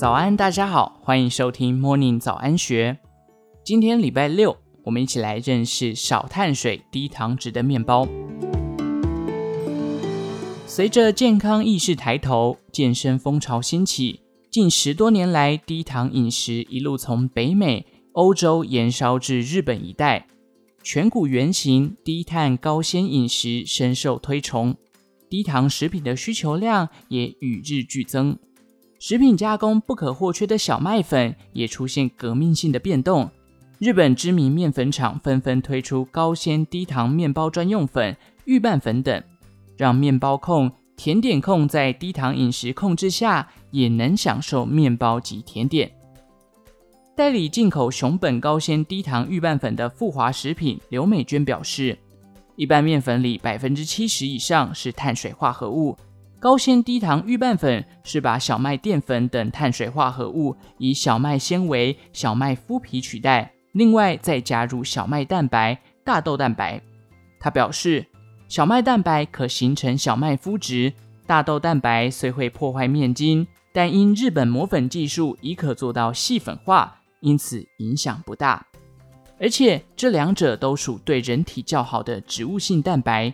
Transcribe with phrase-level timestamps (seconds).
[0.00, 3.00] 早安，大家好，欢迎收听 Morning 早安学。
[3.62, 8.08] 今天礼拜六，我们一起来认识少碳水、低糖值的面包。
[10.66, 20.26] 随着健康意识抬头，健身风潮兴起，近十多年来，低糖饮食一路从北美、欧洲延烧至日本一带，
[20.82, 24.74] 全谷原型、低碳、高纤饮食深受推崇。
[25.28, 28.38] 低糖食品的需求量也与日俱增，
[29.02, 33.30] 食品加工不可或缺的小麦粉也出现革命性的变动。
[33.78, 38.14] 日本知名面粉厂纷纷推出高纤低糖面包专用粉、
[38.44, 39.22] 预拌粉等，
[39.78, 45.90] 让面包控、甜点控在低糖饮食控制下也能享受面包及甜点。
[47.16, 51.98] 代理进口熊本高纤低糖预拌粉的富华食品刘美娟表示。
[52.56, 55.96] 一般面粉里百分之七十以上是碳水化合物，
[56.40, 66.80] 高纤低糖预拌粉是把小麦淀粉等碳水化合物以小麦纤维、小麦麸皮取代，另外再加入小麦蛋白、大豆蛋白。
[67.38, 68.06] 他表示，
[68.48, 70.90] 小麦蛋白可形成小麦麸质，
[71.26, 78.66] 大豆蛋白虽会破坏面筋，但因日本磨粉技术已可做到细粉化，因此影响不大。
[79.38, 83.30] 而且这两者都属对人体较好的植物性蛋白，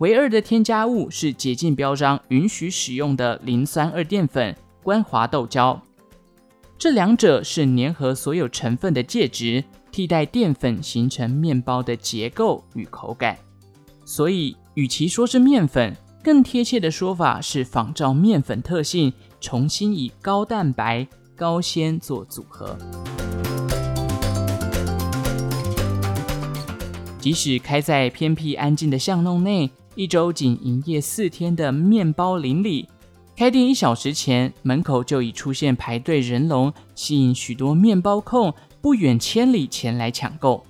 [0.00, 5.78] 唯二的添加物是洁净标章允许使用的磷酸二淀粉关华豆胶。
[6.78, 13.36] 这两者是粘合所有成分的介质，替代淀粉形成面包的结构与口感。
[14.06, 22.74] 所以，与其说是面粉，更贴切的说法是仿照面粉特性，重新以高蛋白、高纤做组合。
[27.18, 29.70] 即使开在偏僻安静的巷弄内，
[30.00, 32.88] 一周仅营业四天的面包邻里，
[33.36, 40.64] 开店一小时前，门口就已出现排队人龙，吸引许多面包控不远千里前来抢购。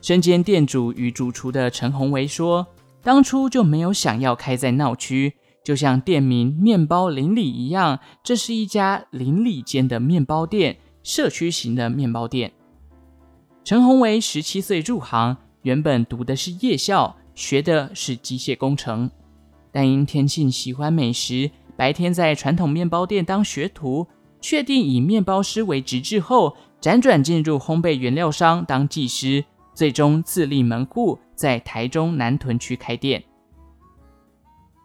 [0.00, 2.66] 身兼店主与主厨的陈宏维说
[3.04, 12.54] ：“当初就没有想要开在闹区，就像店名‘面包邻里’一样，这是一家邻里间的面包店，社区型的面包店。”
[13.62, 15.36] 陈宏维十七岁入行。
[15.64, 19.10] 原本读的是夜校，学的是机械工程，
[19.72, 24.06] 但因天性喜欢美食，白天在传统面包店当学徒，
[24.40, 29.44] 确定以面包师为职之后，辗转进入烘焙原料商当技师，
[29.74, 33.24] 最终自立门户，在台中南屯区开店。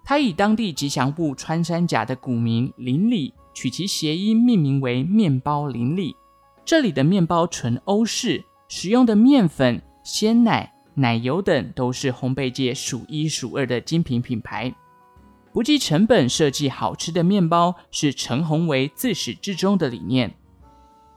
[0.03, 6.15] 他以当地吉祥物穿山甲的古名“邻里”取其谐音，命名为“面包邻里”。
[6.65, 9.79] 这里的面包纯欧式，使用的面粉。
[10.01, 14.73] 鲜奶、奶油等都是烘焙界数一数二的精品品牌，
[15.53, 20.35] 不计成本设计好吃的面包是陈宏维自始至终的理念。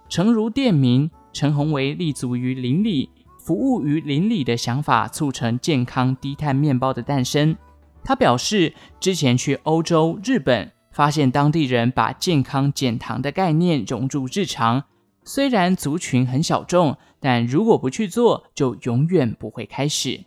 [0.08, 3.10] 诚如店名，陈宏维立足于邻里，
[3.40, 7.56] 服务于邻里的想法，促成健康低碳面包的诞生。
[8.04, 14.84] 他表示，之前去欧洲、日本，发现当地人把健康减糖的概念融入日常。
[15.24, 20.24] 虽然族群很小众，但如果不去做，就永远不会开始。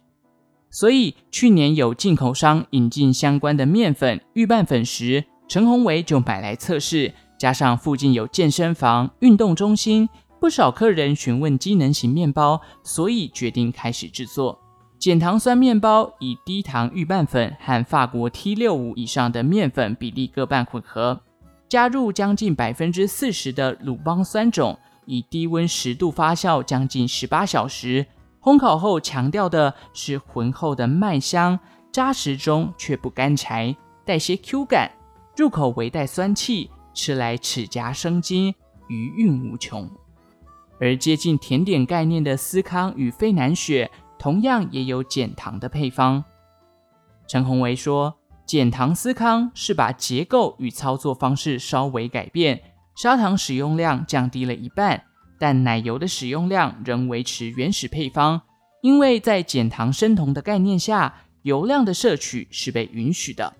[0.70, 7.14] 所以去年有进口商引进相关的面粉、预拌粉时，陈宏维就买来测试。
[7.38, 10.08] 加上附近有健身房、运动中心，
[10.40, 14.58] 不少客人询问机能型面包，所以决定开始制作
[14.98, 21.22] 减糖酸面包，以低糖预拌粉和法国 T 六五以上的面粉比例各半混合。
[21.76, 28.06] 加入将近百分之四十的鲁邦酸种，以低温十度发酵将近十八小时。
[28.40, 31.60] 烘烤后强调的是浑厚的麦香，
[31.92, 33.76] 扎实中却不干柴，
[34.06, 34.90] 带些 Q 感，
[35.36, 38.56] 入口微带酸气，吃来齿颊生津，
[38.88, 39.86] 余韵无穷。
[40.80, 46.24] 而接近甜点概念的司康与费南雪，同样也有减糖的配方。
[47.28, 48.16] 陈宏维说。
[48.46, 52.62] 减糖司康是把结构与操作方式稍微改变，
[52.96, 55.04] 砂糖使用量降低了一半，
[55.40, 58.42] 但奶油的使用量仍维持原始配方。
[58.82, 63.52] 因为在减糖生酮的概念下，油量的摄取是被允许的。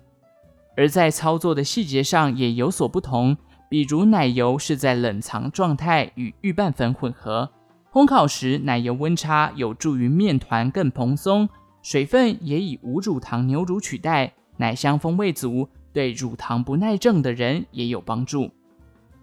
[0.76, 3.36] 而在操作的细节上也有所不同，
[3.68, 7.50] 比如奶油是在冷藏状态与预拌粉混合，
[7.92, 11.48] 烘烤时奶油温差有助于面团更蓬松，
[11.82, 14.32] 水分也以无乳糖牛乳取代。
[14.58, 18.50] 奶香风味足，对乳糖不耐症的人也有帮助。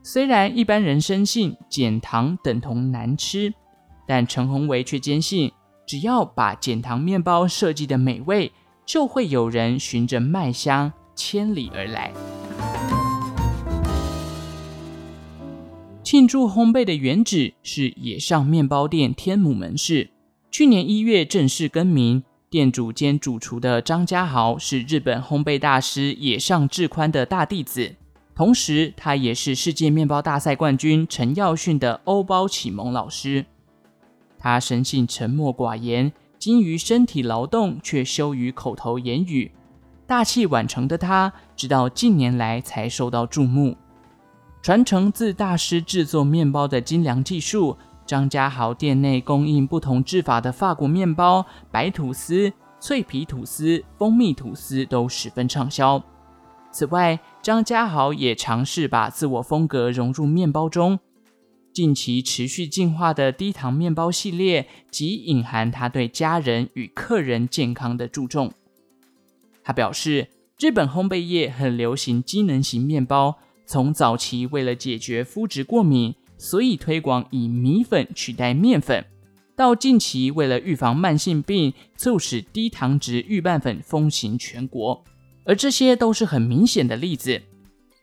[0.02, 3.54] 虽然一般人深信减糖等同难吃，
[4.06, 5.52] 但陈宏维却坚信，
[5.88, 8.52] 只要把减糖面包设计得美味，
[8.86, 12.12] 就会有人循着麦香千里而来。
[16.04, 20.10] 庆祝烘焙的原址是野上面包店天母门市，
[20.52, 22.24] 去年一月正式更名。
[22.54, 27.96] 店主兼主厨的张家豪是日本烘焙大师野上智宽的大弟子，
[28.36, 33.48] 同时他也是世界面包大赛冠军陈耀迅的欧包启蒙老师。
[34.38, 39.52] 他生性沉默寡言，精于身体劳动，却羞于口头言语。
[40.06, 43.76] 大器晚成的他，直到近年来才受到注目。
[44.62, 47.76] 传承自大师制作面包的精良技术。
[48.06, 56.04] 张家豪店内供应不同制法的法国面包、白吐司、脆皮吐司、蜂蜜吐司都十分畅销。
[56.72, 61.00] 此外，张家豪也尝试把自我风格融入面包中。
[61.72, 68.52] 近期持续进化的低糖面包系列，即隐含他对家人与客人健康的注重。
[69.64, 70.30] 他表示，
[70.60, 76.14] 日本烘焙业很流行机能型面包，从早期为了解决肤质过敏。
[76.44, 79.06] 所以推广以米粉取代面粉，
[79.56, 85.02] 到近期为了预防慢性病，促使低糖值预拌粉风行全国。
[85.46, 87.42] 而这些都是很明显的例子。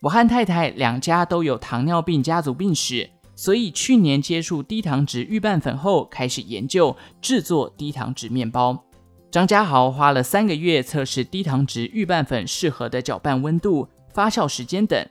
[0.00, 8.82] 我和太太两家都有糖尿病家族病史，所以去年接触低糖值预拌粉后，开始研究制作低糖值面包。
[9.30, 15.06] 张家豪花了三个月测试低糖值预拌粉适合的搅拌温度、发酵时间等。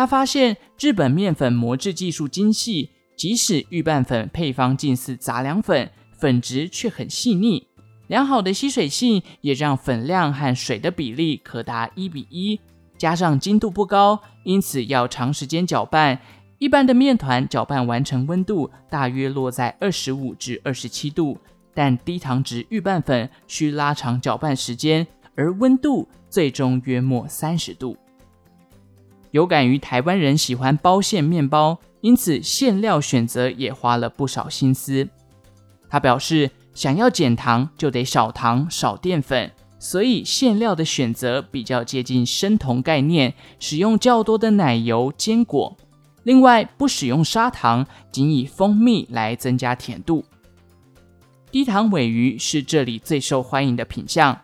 [0.00, 2.88] 他发现日本面粉磨制技术精细，
[3.18, 7.66] 即使预拌粉配方近似杂粮粉，粉质却很细腻。
[8.06, 12.58] 良好的吸水性也让粉量和水的比例可达一比一。
[12.96, 16.18] 加上精度不高，因此要长时间搅拌。
[16.56, 21.36] 一般的面团搅拌完成温度大约落在二十五至二十七度，
[21.74, 27.94] 但低糖值预拌粉需拉长搅拌时间，而温度最终约莫三十度。
[29.30, 35.08] 有感于台湾人喜欢包馅面包，因此馅料选择也花了不少心思。
[35.88, 45.76] 他表示，想要减糖就得少糖少淀粉，所以馅料的选择比较接近生酮概念，使用较多的奶油、坚果。
[46.24, 50.24] 另外，不使用砂糖，仅以蜂蜜来增加甜度。
[51.50, 54.38] 低糖尾鱼是这里最受欢迎的品相，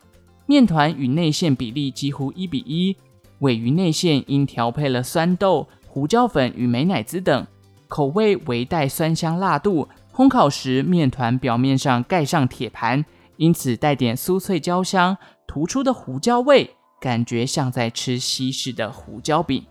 [0.46, 2.96] 面团与内馅比例几乎一比一。
[3.40, 7.46] 鮪鱼内馅因调配了酸豆、胡椒粉与美乃滋等，
[7.88, 9.88] 口味微带酸香辣度。
[10.14, 13.04] 烘烤时，面团表面上盖上铁盘，
[13.36, 19.62] 因此带点酥脆焦香，突出的胡椒味，感觉像在吃西式的胡椒饼。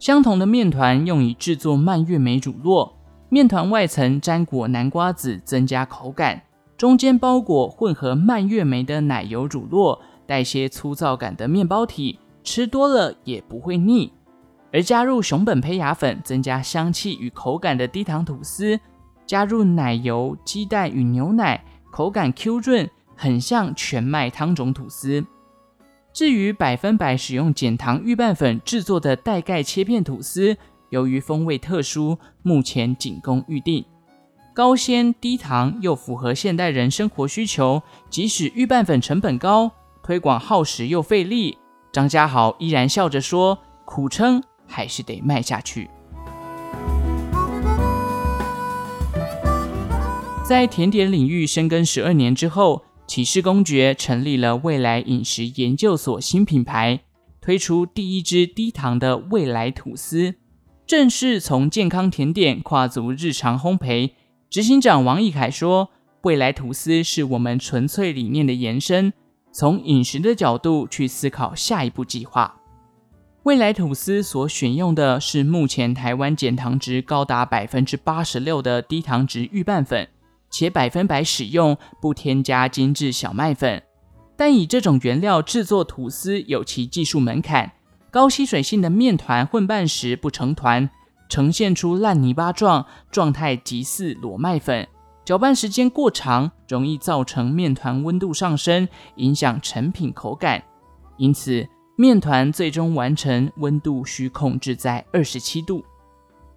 [0.00, 2.90] 相同的面团用以制作蔓越莓乳酪，
[3.28, 6.42] 面团外层沾裹南瓜籽，增加口感，
[6.76, 12.18] 中间包裹混合蔓越莓的奶油乳酪，带些粗糙感的面包体。
[12.42, 14.12] 吃多了也不会腻，
[14.72, 18.78] 而加入熊本胚芽粉增加香气与口感的低糖吐司，
[19.26, 25.24] 加入奶油、鸡蛋与牛奶，口感 Q 润，很像全麦汤种吐司。
[26.12, 30.56] 至于百分百使用减糖预拌粉制作的带盖切片吐司，
[30.90, 33.84] 由于风味特殊，目前仅供预订。
[34.54, 39.70] 高纤低糖又符合现代人生活需求，即使预拌粉成本高，
[40.02, 41.56] 推广耗时又费力。
[41.92, 45.90] 张家豪依然笑着说：“苦撑还是得卖下去。”
[50.42, 57.00] 在甜点领域深耕十二年之后，启世公爵成立了未来饮食研究所新品牌，
[57.42, 60.36] 推出第一支低糖的未来吐司，
[60.86, 64.12] 正式从健康甜点跨足日常烘焙。
[64.48, 65.90] 执行长王义凯说
[66.24, 69.12] ：“未来吐司是我们纯粹理念的延伸。”
[69.52, 72.56] 从饮食的角度去思考下一步计划。
[73.44, 80.08] 未来吐司所选用的是目前台湾减糖值高达百分之八十六的低糖值预拌粉，
[80.48, 83.82] 且百分百使用不添加精致小麦粉。
[84.36, 87.72] 但以这种原料制作吐司有其技术门槛，
[88.10, 90.88] 高吸水性的面团混拌时不成团，
[91.28, 94.86] 呈现出烂泥巴状状态，极似裸麦粉。
[95.24, 100.62] 搅拌时间过长，容易造成面团温度上升，影响成品口感。
[101.16, 105.84] 因此，面团最终完成温度需控制在二十七度。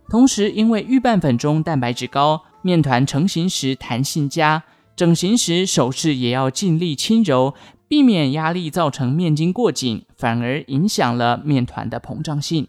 [0.09, 4.63] 同时，因为预拌粉中蛋白质高，面团成型时弹性佳，
[4.95, 7.53] 整形时手势也要尽力轻柔，
[7.87, 12.67] 避免压力造成面筋过紧，反而影响了面团的膨胀性。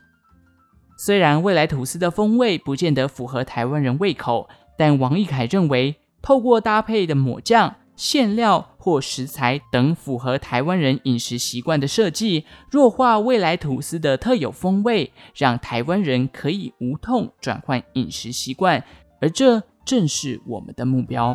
[0.98, 4.46] 虽然未来吐司的风味不见得符合台湾人胃口。
[4.78, 18.85] 但王义凯认为，透过搭配的抹酱，馅料或食材等符合台湾人饮食习惯的设计，弱化未来吐司的特有风味，让台湾人可以无痛转换饮食习惯，
[19.21, 21.35] 而这正是我们的目标。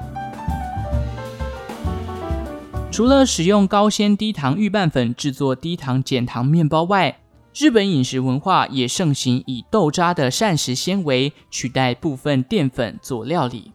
[2.91, 7.20] 除了使用高纤低糖预拌粉制作低糖减糖面包外，
[7.53, 13.73] 日本饮食文化也盛行以豆渣的膳食纤维取代部分淀粉做料理。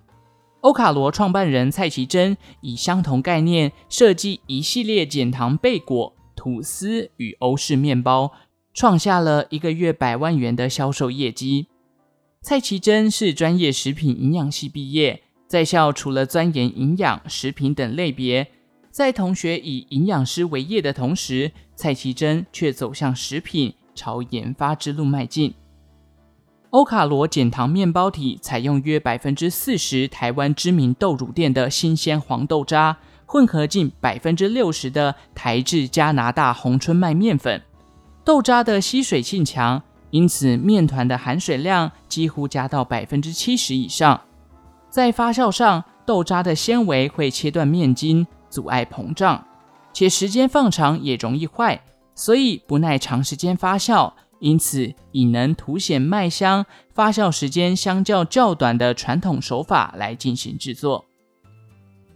[0.63, 8.33] 欧卡罗创办人蔡其真以相同概念设计一系列减糖贝果、吐司与欧式面包，
[8.73, 11.67] 创下了一个月百万元的销售业绩。
[12.41, 18.49] 蔡其真是专业食品营养系毕业，在校除了钻研营养、食品等类别。
[18.91, 25.55] 在同学以营养师为业的同时，蔡其珍却走向食品，朝研发之路迈进。
[26.71, 37.63] 欧卡罗减糖面包体采用约百分之四十台湾知名豆乳店的新鲜黄豆渣，混合近百分之六十的台制加拿大红春麦面粉。
[38.25, 39.81] 豆渣的吸水性强，
[40.11, 44.21] 因此面团的含水量几乎加到百分之七十以上。
[44.91, 48.27] 在发酵上，豆渣的纤维会切断面筋。
[48.49, 49.45] 阻碍膨胀，
[49.97, 51.83] 且时间放长也容易坏，
[52.15, 54.13] 所以不耐长时间发酵。
[54.41, 61.07] 因此，以能凸显麦香、发酵时间相较较短的传统手法来进行制作。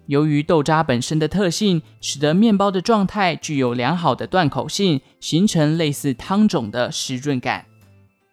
[0.04, 7.64] 由于豆渣本身的特性，使得面包的状态具有良好的断口性，形成类似汤种的湿润感。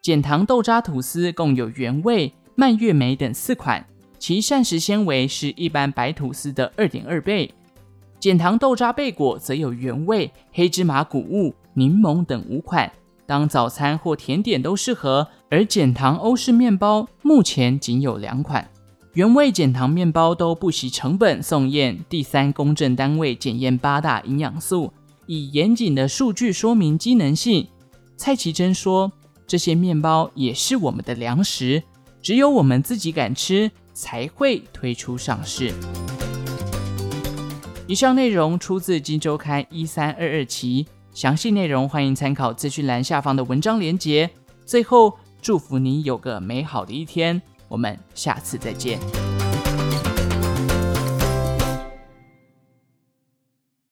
[0.02, 3.88] 减糖豆渣吐司共有原味、蔓越莓等四款，
[4.20, 7.50] 其膳食纤维是一般白吐司的二点二倍。
[8.20, 12.92] 减糖豆渣贝果则有原味、黑芝麻谷物、柠檬等五款，
[13.28, 15.28] 当早餐或甜点都适合。
[15.50, 18.70] 而减糖欧式面包目前仅有两款，
[19.14, 24.92] 原味减糖面包都不惜成本送验第三公证单位检验八大营养素，
[25.28, 27.68] 以严谨的数据说明机能性。
[28.18, 29.12] 蔡其珍说
[29.46, 31.84] ：“这些面包也是我们的粮食，
[32.22, 35.72] 只有我们自己敢吃，才会推出上市。”
[37.88, 44.30] 以上内容出自《金周刊》一三二二期，详细内容欢迎参考资讯栏下方的文章连结。
[44.66, 49.27] 最后，祝福你有个美好的一天，我们下次再见。